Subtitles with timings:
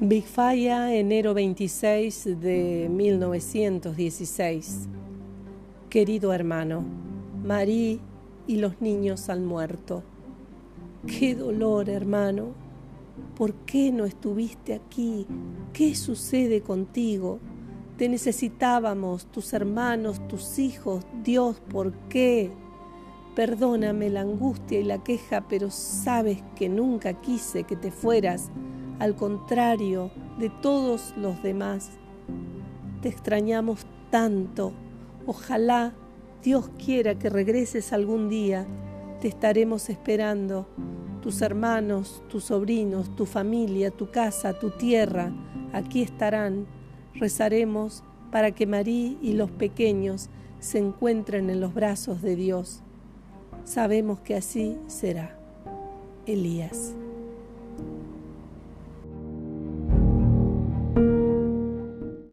[0.00, 4.88] Bigfaya, enero 26 de 1916.
[5.90, 6.84] Querido hermano,
[7.42, 8.00] Marí
[8.46, 10.04] y los niños han muerto.
[11.04, 12.50] Qué dolor, hermano.
[13.34, 15.26] ¿Por qué no estuviste aquí?
[15.72, 17.40] ¿Qué sucede contigo?
[17.96, 21.04] Te necesitábamos, tus hermanos, tus hijos.
[21.24, 22.52] Dios, ¿por qué?
[23.34, 28.52] Perdóname la angustia y la queja, pero sabes que nunca quise que te fueras,
[28.98, 31.90] al contrario de todos los demás.
[33.02, 34.72] Te extrañamos tanto.
[35.26, 35.94] Ojalá
[36.42, 38.66] Dios quiera que regreses algún día.
[39.20, 40.66] Te estaremos esperando.
[41.22, 45.32] Tus hermanos, tus sobrinos, tu familia, tu casa, tu tierra,
[45.72, 46.66] aquí estarán.
[47.14, 50.30] Rezaremos para que María y los pequeños
[50.60, 52.82] se encuentren en los brazos de Dios.
[53.64, 55.36] Sabemos que así será.
[56.26, 56.94] Elías.